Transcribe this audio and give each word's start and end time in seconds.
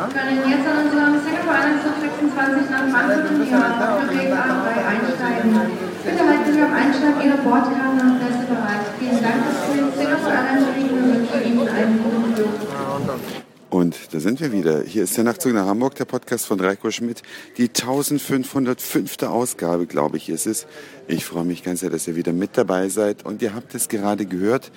66 0.00 0.16
können 0.16 0.50
jetzt 0.50 0.66
an 0.66 0.86
unserem 0.86 1.20
Singapore 1.20 1.56
Airlines 1.60 1.84
26 1.84 2.70
nach 2.70 2.88
Frankfurt 2.88 3.30
und 3.30 3.50
York 3.50 4.00
für 4.00 4.08
Weg 4.16 4.32
A3 4.32 4.68
einsteigen. 4.88 5.52
Bitte 6.04 6.22
halten 6.26 6.52
Sie 6.52 6.60
beim 6.60 6.72
Einsteigen 6.72 7.20
Ihre 7.20 7.36
Bordkarten 7.38 8.00
und 8.00 8.18
Pässe 8.18 8.46
bereit. 8.48 8.86
Vielen 8.98 9.20
Dank, 9.20 9.44
dass 9.44 9.58
Sie 9.68 9.98
Singapore 9.98 10.32
Airlines 10.32 10.68
fliegen 10.72 10.96
und 10.96 11.14
wünsche 11.14 11.40
Ihnen 11.44 11.68
einen 11.68 12.02
guten 12.02 12.34
Flug. 12.34 12.48
Und 13.68 13.96
da 14.12 14.20
sind 14.20 14.40
wir 14.40 14.52
wieder. 14.52 14.82
Hier 14.82 15.04
ist 15.04 15.16
der 15.16 15.24
Nachtzug 15.24 15.52
nach 15.52 15.66
Hamburg, 15.66 15.94
der 15.94 16.06
Podcast 16.06 16.46
von 16.46 16.58
Reiko 16.58 16.90
Schmidt. 16.90 17.22
Die 17.58 17.68
1505. 17.68 19.22
Ausgabe, 19.22 19.86
glaube 19.86 20.16
ich, 20.16 20.28
ist 20.28 20.46
es. 20.46 20.66
Ich 21.08 21.24
freue 21.26 21.44
mich 21.44 21.62
ganz 21.62 21.80
sehr, 21.80 21.90
dass 21.90 22.08
ihr 22.08 22.16
wieder 22.16 22.32
mit 22.32 22.56
dabei 22.56 22.88
seid. 22.88 23.26
Und 23.26 23.42
ihr 23.42 23.54
habt 23.54 23.74
es 23.74 23.88
gerade 23.88 24.24
gehört. 24.24 24.72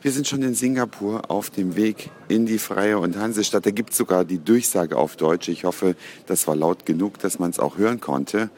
Wir 0.00 0.12
sind 0.12 0.28
schon 0.28 0.42
in 0.42 0.54
Singapur 0.54 1.28
auf 1.28 1.50
dem 1.50 1.74
Weg 1.74 2.10
in 2.28 2.46
die 2.46 2.60
Freie 2.60 3.00
und 3.00 3.16
Hansestadt. 3.16 3.66
Da 3.66 3.72
gibt 3.72 3.90
es 3.90 3.96
sogar 3.96 4.24
die 4.24 4.38
Durchsage 4.38 4.96
auf 4.96 5.16
Deutsch. 5.16 5.48
Ich 5.48 5.64
hoffe, 5.64 5.96
das 6.26 6.46
war 6.46 6.54
laut 6.54 6.86
genug, 6.86 7.18
dass 7.18 7.40
man 7.40 7.50
es 7.50 7.58
auch 7.58 7.78
hören 7.78 7.98
konnte. 7.98 8.48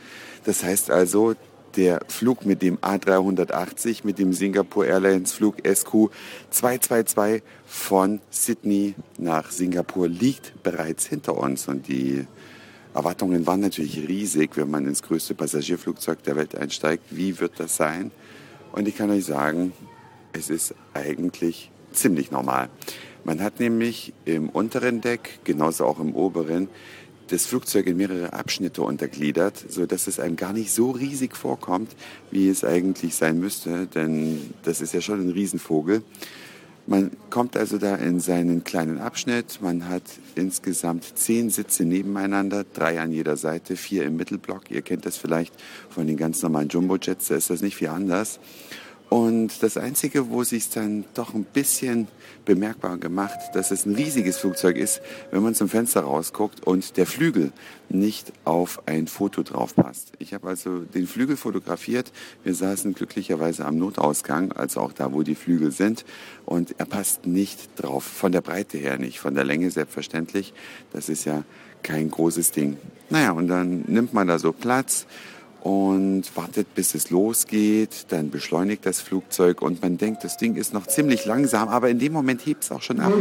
Das 0.45 0.63
heißt 0.63 0.91
also, 0.91 1.35
der 1.77 2.01
Flug 2.09 2.45
mit 2.45 2.61
dem 2.61 2.77
A380, 2.77 4.01
mit 4.05 4.19
dem 4.19 4.35
Singapore 4.35 4.87
Airlines 4.87 5.33
Flug 5.33 5.57
SQ 5.67 6.11
222 6.51 7.43
von 7.65 8.21
Sydney 8.29 8.95
nach 9.17 9.51
Singapur 9.51 10.09
liegt 10.09 10.63
bereits 10.63 11.07
hinter 11.07 11.39
uns. 11.39 11.69
Und 11.69 11.89
die 11.89 12.27
Erwartungen 12.93 13.47
waren 13.47 13.61
natürlich 13.61 14.07
riesig, 14.07 14.59
wenn 14.59 14.71
man 14.71 14.87
ins 14.87 15.03
größte 15.03 15.35
Passagierflugzeug 15.35 16.23
der 16.23 16.37
Welt 16.37 16.55
einsteigt. 16.55 17.05
Wie 17.09 17.41
wird 17.41 17.59
das 17.59 17.77
sein? 17.77 18.11
Und 18.73 18.87
ich 18.87 18.97
kann 18.97 19.09
euch 19.11 19.25
sagen, 19.25 19.73
es 20.33 20.51
ist 20.51 20.75
eigentlich 20.95 21.71
ziemlich 21.93 22.31
normal. 22.31 22.71
Man 23.25 23.43
hat 23.43 23.61
nämlich 23.61 24.13
im 24.25 24.49
unteren 24.49 25.01
Deck, 25.01 25.41
genauso 25.45 25.85
auch 25.85 26.01
im 26.01 26.15
oberen, 26.15 26.69
das 27.29 27.47
Flugzeug 27.47 27.87
in 27.87 27.97
mehrere 27.97 28.33
Abschnitte 28.33 28.83
untergliedert, 28.83 29.65
so 29.69 29.87
dass 29.87 30.07
es 30.07 30.19
einem 30.19 30.37
gar 30.37 30.53
nicht 30.53 30.73
so 30.73 30.91
riesig 30.91 31.37
vorkommt, 31.37 31.95
wie 32.31 32.49
es 32.49 32.65
eigentlich 32.65 33.15
sein 33.15 33.39
müsste, 33.39 33.87
denn 33.87 34.55
das 34.65 34.81
ist 34.81 34.95
ja 34.95 35.01
schon 35.01 35.21
ein 35.21 35.31
Riesenvogel. 35.31 36.03
Man 36.87 37.13
kommt 37.29 37.57
also 37.57 37.79
da 37.79 37.95
in 37.95 38.19
seinen 38.19 38.65
kleinen 38.65 38.99
Abschnitt. 38.99 39.61
Man 39.63 39.89
hat 39.89 40.03
insgesamt 40.35 41.05
zehn 41.17 41.51
Sitze 41.51 41.85
nebeneinander, 41.85 42.65
drei 42.65 43.01
an 43.01 43.13
jeder 43.13 43.37
Seite, 43.37 43.77
vier 43.77 44.05
im 44.05 44.17
Mittelblock. 44.17 44.71
Ihr 44.71 44.83
kennt 44.83 45.07
das 45.07 45.17
vielleicht 45.17 45.55
von 45.89 46.09
den 46.09 46.17
ganz 46.17 46.43
normalen 46.43 46.69
Jumbo-Jets, 46.69 47.29
da 47.29 47.37
ist 47.37 47.51
das 47.51 47.63
nicht 47.63 47.77
viel 47.77 47.89
anders. 47.89 48.41
Und 49.11 49.65
das 49.65 49.77
Einzige, 49.77 50.31
wo 50.31 50.45
sich 50.45 50.71
dann 50.71 51.05
doch 51.15 51.35
ein 51.35 51.43
bisschen 51.43 52.07
bemerkbar 52.45 52.97
gemacht, 52.97 53.39
dass 53.55 53.73
es 53.73 53.85
ein 53.85 53.97
riesiges 53.97 54.39
Flugzeug 54.39 54.77
ist, 54.77 55.03
wenn 55.33 55.43
man 55.43 55.57
zum 55.57 55.69
Fenster 55.69 56.03
rausguckt 56.03 56.65
und 56.65 56.97
der 56.97 57.07
Flügel 57.07 57.51
nicht 57.89 58.33
auf 58.45 58.87
ein 58.87 59.09
Foto 59.09 59.43
drauf 59.43 59.75
passt. 59.75 60.13
Ich 60.21 60.33
habe 60.33 60.47
also 60.47 60.79
den 60.79 61.09
Flügel 61.09 61.37
fotografiert. 61.37 62.13
Wir 62.45 62.55
saßen 62.55 62.95
glücklicherweise 62.95 63.65
am 63.65 63.79
Notausgang, 63.79 64.53
also 64.53 64.79
auch 64.79 64.93
da, 64.93 65.13
wo 65.13 65.25
die 65.25 65.35
Flügel 65.35 65.73
sind. 65.73 66.05
Und 66.47 66.77
er 66.79 66.87
passt 66.87 67.27
nicht 67.27 67.83
drauf. 67.83 68.05
Von 68.05 68.31
der 68.31 68.43
Breite 68.43 68.79
her 68.79 68.97
nicht, 68.97 69.19
von 69.19 69.35
der 69.35 69.43
Länge 69.43 69.73
selbstverständlich. 69.73 70.55
Das 70.93 71.09
ist 71.09 71.25
ja 71.25 71.43
kein 71.83 72.13
großes 72.13 72.53
Ding. 72.53 72.77
Naja, 73.09 73.33
und 73.33 73.49
dann 73.49 73.83
nimmt 73.89 74.15
man 74.15 74.29
da 74.29 74.39
so 74.39 74.53
Platz 74.53 75.07
und 75.63 76.25
wartet, 76.37 76.75
bis 76.75 76.95
es 76.95 77.11
losgeht. 77.11 78.07
Dann 78.09 78.31
beschleunigt 78.31 78.87
das 78.87 79.01
Flugzeug 79.01 79.63
und 79.63 79.83
man 79.83 79.99
denkt, 79.99 80.25
das 80.25 80.37
Ding 80.37 80.57
ist 80.57 80.73
noch 80.73 80.87
ziemlich 80.87 81.25
langsam, 81.27 81.69
aber 81.69 81.89
in 81.91 81.99
dem 81.99 82.13
Moment 82.13 82.45
hebt 82.47 82.65
es 82.65 82.73
auch 82.73 82.83
schon 82.83 83.01
ab. 83.01 83.13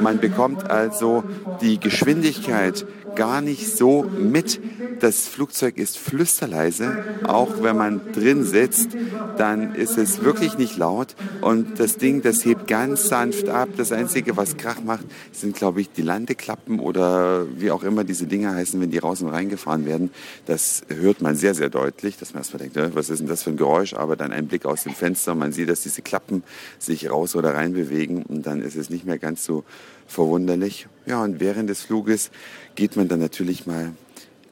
Man 0.00 0.18
bekommt 0.20 0.68
also 0.70 1.24
die 1.60 1.78
Geschwindigkeit 1.78 2.86
gar 3.14 3.40
nicht 3.40 3.76
so 3.76 4.02
mit. 4.02 4.60
Das 5.00 5.26
Flugzeug 5.26 5.78
ist 5.78 5.98
flüsterleise, 5.98 7.04
auch 7.26 7.62
wenn 7.62 7.76
man 7.76 8.00
drin 8.12 8.44
sitzt, 8.44 8.90
dann 9.36 9.74
ist 9.74 9.98
es 9.98 10.22
wirklich 10.22 10.58
nicht 10.58 10.76
laut 10.76 11.14
und 11.40 11.78
das 11.78 11.96
Ding, 11.96 12.22
das 12.22 12.44
hebt 12.44 12.66
ganz 12.66 13.08
sanft 13.08 13.48
ab. 13.48 13.68
Das 13.76 13.92
Einzige, 13.92 14.36
was 14.36 14.56
Krach 14.56 14.82
macht, 14.82 15.04
sind, 15.32 15.56
glaube 15.56 15.80
ich, 15.80 15.90
die 15.90 16.02
Landeklappen 16.02 16.78
oder 16.78 17.46
wie 17.58 17.70
auch 17.70 17.82
immer 17.82 18.04
diese 18.04 18.26
Dinger 18.26 18.54
heißen, 18.54 18.80
wenn 18.80 18.90
die 18.90 18.98
raus 18.98 19.22
und 19.22 19.28
reingefahren 19.28 19.84
werden. 19.86 20.10
Das 20.46 20.82
hört 20.88 21.20
man 21.20 21.36
sehr, 21.36 21.54
sehr 21.54 21.68
deutlich, 21.76 22.16
dass 22.16 22.32
man 22.32 22.40
erstmal 22.40 22.60
denkt, 22.60 22.76
ne, 22.76 22.90
was 22.94 23.10
ist 23.10 23.18
denn 23.18 23.28
das 23.28 23.42
für 23.42 23.50
ein 23.50 23.56
Geräusch? 23.56 23.94
Aber 23.94 24.16
dann 24.16 24.32
ein 24.32 24.48
Blick 24.48 24.64
aus 24.64 24.84
dem 24.84 24.94
Fenster, 24.94 25.34
man 25.34 25.52
sieht, 25.52 25.68
dass 25.68 25.82
diese 25.82 26.00
Klappen 26.00 26.42
sich 26.78 27.10
raus 27.10 27.36
oder 27.36 27.54
rein 27.54 27.74
bewegen 27.74 28.22
und 28.22 28.46
dann 28.46 28.62
ist 28.62 28.76
es 28.76 28.88
nicht 28.88 29.04
mehr 29.04 29.18
ganz 29.18 29.44
so 29.44 29.64
verwunderlich. 30.06 30.88
Ja, 31.04 31.22
und 31.22 31.38
während 31.38 31.68
des 31.68 31.82
Fluges 31.82 32.30
geht 32.74 32.96
man 32.96 33.08
dann 33.08 33.20
natürlich 33.20 33.66
mal 33.66 33.92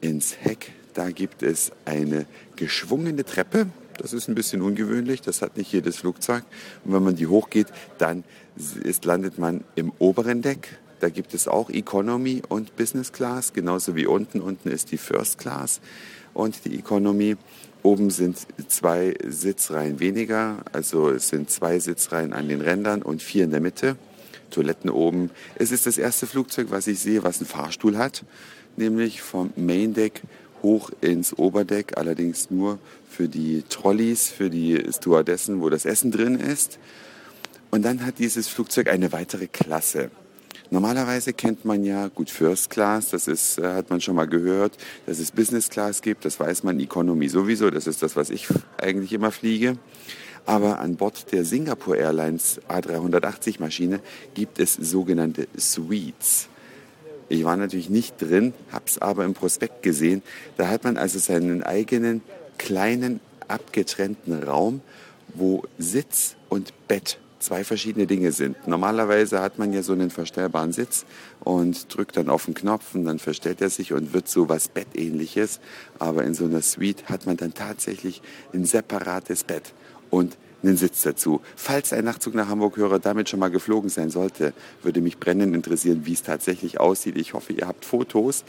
ins 0.01 0.37
Heck. 0.39 0.71
Da 0.93 1.09
gibt 1.09 1.41
es 1.41 1.71
eine 1.85 2.25
geschwungene 2.55 3.25
Treppe. 3.25 3.67
Das 3.97 4.13
ist 4.13 4.27
ein 4.27 4.35
bisschen 4.35 4.61
ungewöhnlich, 4.61 5.21
das 5.21 5.41
hat 5.41 5.57
nicht 5.57 5.71
jedes 5.71 5.97
Flugzeug. 5.97 6.43
Und 6.83 6.93
wenn 6.93 7.03
man 7.03 7.15
die 7.15 7.27
hochgeht, 7.27 7.67
dann 7.97 8.23
ist, 8.83 9.05
landet 9.05 9.39
man 9.39 9.63
im 9.75 9.91
oberen 9.99 10.41
Deck. 10.41 10.77
Da 10.99 11.09
gibt 11.09 11.33
es 11.33 11.47
auch 11.47 11.69
Economy 11.69 12.41
und 12.47 12.75
Business 12.75 13.11
Class, 13.11 13.53
genauso 13.53 13.95
wie 13.95 14.05
unten. 14.05 14.41
Unten 14.41 14.69
ist 14.69 14.91
die 14.91 14.97
First 14.97 15.39
Class 15.39 15.81
und 16.35 16.65
die 16.65 16.77
Economy. 16.77 17.37
Oben 17.81 18.11
sind 18.11 18.37
zwei 18.67 19.15
Sitzreihen 19.27 19.99
weniger, 19.99 20.57
also 20.71 21.09
es 21.09 21.29
sind 21.29 21.49
zwei 21.49 21.79
Sitzreihen 21.79 22.33
an 22.33 22.47
den 22.47 22.61
Rändern 22.61 23.01
und 23.01 23.23
vier 23.23 23.45
in 23.45 23.51
der 23.51 23.61
Mitte. 23.61 23.95
Toiletten 24.51 24.89
oben. 24.89 25.31
Es 25.55 25.71
ist 25.71 25.85
das 25.85 25.97
erste 25.97 26.27
Flugzeug, 26.27 26.67
was 26.69 26.87
ich 26.87 26.99
sehe, 26.99 27.23
was 27.23 27.39
einen 27.39 27.47
Fahrstuhl 27.47 27.97
hat, 27.97 28.23
nämlich 28.77 29.21
vom 29.21 29.51
Main 29.55 29.93
Deck 29.93 30.21
hoch 30.61 30.91
ins 31.01 31.37
Oberdeck, 31.37 31.97
allerdings 31.97 32.49
nur 32.49 32.79
für 33.09 33.27
die 33.27 33.63
Trolleys, 33.69 34.29
für 34.29 34.49
die 34.49 34.83
Stewardessen, 34.91 35.61
wo 35.61 35.69
das 35.69 35.85
Essen 35.85 36.11
drin 36.11 36.39
ist. 36.39 36.79
Und 37.71 37.83
dann 37.83 38.05
hat 38.05 38.19
dieses 38.19 38.47
Flugzeug 38.47 38.89
eine 38.89 39.11
weitere 39.11 39.47
Klasse. 39.47 40.09
Normalerweise 40.71 41.33
kennt 41.33 41.63
man 41.63 41.83
ja 41.83 42.07
gut 42.07 42.29
First 42.29 42.69
Class, 42.69 43.11
das 43.11 43.27
ist, 43.27 43.59
äh, 43.59 43.73
hat 43.73 43.89
man 43.89 44.01
schon 44.01 44.15
mal 44.15 44.27
gehört, 44.27 44.77
dass 45.05 45.19
es 45.19 45.31
Business 45.31 45.69
Class 45.69 46.01
gibt, 46.01 46.25
das 46.25 46.39
weiß 46.39 46.63
man, 46.63 46.79
Economy 46.79 47.29
sowieso, 47.29 47.69
das 47.69 47.85
ist 47.87 48.01
das, 48.01 48.15
was 48.15 48.29
ich 48.29 48.47
eigentlich 48.77 49.13
immer 49.13 49.31
fliege. 49.31 49.77
Aber 50.47 50.79
an 50.79 50.95
Bord 50.95 51.31
der 51.31 51.43
Singapore 51.43 51.97
Airlines 51.97 52.59
A380 52.69 53.59
Maschine 53.59 53.99
gibt 54.35 54.59
es 54.59 54.73
sogenannte 54.73 55.47
Suites. 55.55 56.49
Ich 57.29 57.43
war 57.43 57.57
natürlich 57.57 57.89
nicht 57.89 58.21
drin, 58.21 58.53
habe 58.71 58.85
es 58.85 58.99
aber 58.99 59.25
im 59.25 59.33
Prospekt 59.33 59.81
gesehen. 59.81 60.21
Da 60.57 60.67
hat 60.67 60.83
man 60.83 60.97
also 60.97 61.17
seinen 61.17 61.63
eigenen 61.63 62.21
kleinen 62.59 63.19
abgetrennten 63.47 64.43
Raum, 64.43 64.81
wo 65.33 65.63
Sitz 65.79 66.35
und 66.49 66.73
Bett 66.87 67.17
zwei 67.45 67.63
verschiedene 67.63 68.07
Dinge 68.07 68.31
sind. 68.31 68.67
Normalerweise 68.67 69.39
hat 69.39 69.59
man 69.59 69.71
ja 69.71 69.83
so 69.83 69.93
einen 69.93 70.09
verstellbaren 70.09 70.71
Sitz 70.71 71.05
und 71.41 71.95
drückt 71.95 72.17
dann 72.17 72.27
auf 72.27 72.45
den 72.45 72.55
Knopf 72.55 72.95
und 72.95 73.05
dann 73.05 73.19
verstellt 73.19 73.61
er 73.61 73.69
sich 73.69 73.93
und 73.93 74.13
wird 74.13 74.27
so 74.27 74.49
was 74.49 74.67
Bettähnliches. 74.67 75.59
Aber 75.99 76.23
in 76.23 76.33
so 76.33 76.45
einer 76.45 76.63
Suite 76.63 77.05
hat 77.05 77.27
man 77.27 77.37
dann 77.37 77.53
tatsächlich 77.53 78.23
ein 78.51 78.65
separates 78.65 79.43
Bett 79.43 79.73
und 80.09 80.37
einen 80.63 80.75
Sitz 80.75 81.03
dazu. 81.03 81.41
Falls 81.55 81.93
ein 81.93 82.05
Nachtzug 82.05 82.33
nach 82.33 82.47
Hamburg-Hörer 82.47 82.97
damit 82.97 83.29
schon 83.29 83.39
mal 83.39 83.51
geflogen 83.51 83.91
sein 83.91 84.09
sollte, 84.09 84.53
würde 84.81 85.01
mich 85.01 85.19
brennend 85.19 85.53
interessieren, 85.53 86.01
wie 86.05 86.13
es 86.13 86.23
tatsächlich 86.23 86.79
aussieht. 86.79 87.15
Ich 87.15 87.33
hoffe, 87.35 87.53
ihr 87.53 87.67
habt 87.67 87.85
Fotos, 87.85 88.43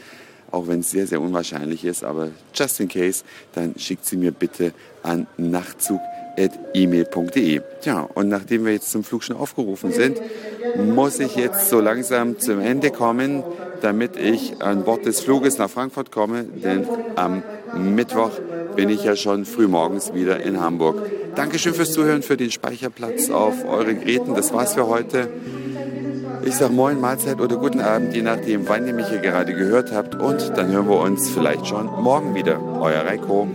auch 0.49 0.67
wenn 0.67 0.79
es 0.79 0.89
sehr, 0.89 1.05
sehr 1.05 1.21
unwahrscheinlich 1.21 1.85
ist. 1.85 2.03
Aber 2.03 2.29
just 2.55 2.79
in 2.79 2.87
case, 2.87 3.23
dann 3.53 3.77
schickt 3.77 4.05
sie 4.05 4.17
mir 4.17 4.31
bitte 4.31 4.73
an 5.03 5.27
nachtzug.email.de. 6.37 7.61
Tja, 7.81 8.07
und 8.13 8.29
nachdem 8.29 8.65
wir 8.65 8.73
jetzt 8.73 8.91
zum 8.91 9.03
Flug 9.03 9.23
schon 9.23 9.37
aufgerufen 9.37 9.91
sind, 9.91 10.21
muss 10.77 11.19
ich 11.19 11.35
jetzt 11.35 11.69
so 11.69 11.79
langsam 11.79 12.39
zum 12.39 12.59
Ende 12.59 12.91
kommen, 12.91 13.43
damit 13.81 14.17
ich 14.17 14.61
an 14.61 14.83
Bord 14.83 15.05
des 15.05 15.21
Fluges 15.21 15.57
nach 15.57 15.69
Frankfurt 15.69 16.11
komme, 16.11 16.43
denn 16.43 16.87
am 17.15 17.43
Mittwoch 17.75 18.31
bin 18.75 18.89
ich 18.89 19.03
ja 19.03 19.15
schon 19.15 19.45
frühmorgens 19.45 20.13
wieder 20.13 20.41
in 20.41 20.61
Hamburg. 20.61 21.01
Dankeschön 21.35 21.73
fürs 21.73 21.91
Zuhören, 21.91 22.23
für 22.23 22.37
den 22.37 22.51
Speicherplatz 22.51 23.29
auf 23.29 23.65
eure 23.67 23.93
Geräten. 23.93 24.33
Das 24.33 24.53
war's 24.53 24.73
für 24.73 24.87
heute. 24.87 25.29
Ich 26.43 26.55
sage 26.55 26.73
Moin, 26.73 27.01
Mahlzeit 27.01 27.41
oder 27.41 27.57
guten 27.57 27.81
Abend, 27.81 28.15
je 28.15 28.21
nachdem, 28.21 28.67
wann 28.67 28.87
ihr 28.87 28.93
mich 28.93 29.07
hier 29.07 29.19
gerade 29.19 29.53
gehört 29.53 29.91
habt. 29.91 30.15
Und 30.15 30.53
dann 30.55 30.71
hören 30.71 30.87
wir 30.87 30.99
uns 30.99 31.29
vielleicht 31.29 31.67
schon 31.67 31.85
morgen 31.85 32.35
wieder. 32.35 32.59
Euer 32.79 33.05
Reiko. 33.05 33.47